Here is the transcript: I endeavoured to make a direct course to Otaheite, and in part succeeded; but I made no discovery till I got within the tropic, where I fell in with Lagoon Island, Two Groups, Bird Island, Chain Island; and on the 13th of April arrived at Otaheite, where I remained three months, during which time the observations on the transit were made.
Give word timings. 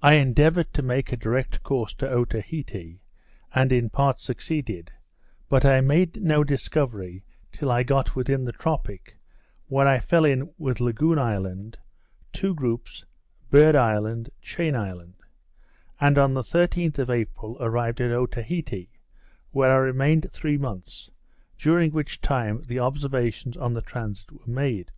I 0.00 0.12
endeavoured 0.14 0.72
to 0.74 0.82
make 0.82 1.10
a 1.10 1.16
direct 1.16 1.64
course 1.64 1.92
to 1.94 2.08
Otaheite, 2.08 3.00
and 3.52 3.72
in 3.72 3.90
part 3.90 4.20
succeeded; 4.20 4.92
but 5.48 5.64
I 5.64 5.80
made 5.80 6.22
no 6.22 6.44
discovery 6.44 7.24
till 7.50 7.68
I 7.72 7.82
got 7.82 8.14
within 8.14 8.44
the 8.44 8.52
tropic, 8.52 9.18
where 9.66 9.88
I 9.88 9.98
fell 9.98 10.24
in 10.24 10.54
with 10.58 10.78
Lagoon 10.78 11.18
Island, 11.18 11.76
Two 12.32 12.54
Groups, 12.54 13.04
Bird 13.50 13.74
Island, 13.74 14.30
Chain 14.40 14.76
Island; 14.76 15.14
and 16.00 16.18
on 16.18 16.34
the 16.34 16.42
13th 16.42 17.00
of 17.00 17.10
April 17.10 17.56
arrived 17.58 18.00
at 18.00 18.12
Otaheite, 18.12 18.90
where 19.50 19.72
I 19.72 19.78
remained 19.78 20.30
three 20.30 20.56
months, 20.56 21.10
during 21.56 21.90
which 21.90 22.20
time 22.20 22.62
the 22.68 22.78
observations 22.78 23.56
on 23.56 23.72
the 23.74 23.82
transit 23.82 24.30
were 24.30 24.46
made. 24.54 24.92